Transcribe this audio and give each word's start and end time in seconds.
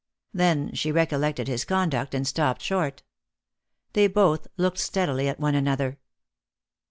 Then 0.33 0.73
she 0.73 0.91
recollected 0.91 1.47
his 1.47 1.63
conduct, 1.63 2.15
and 2.15 2.25
stopped 2.27 2.63
short. 2.63 3.03
They 3.93 4.07
both 4.07 4.47
looked 4.57 4.79
steadily 4.79 5.27
at 5.29 5.39
one 5.39 5.53
another. 5.53 5.99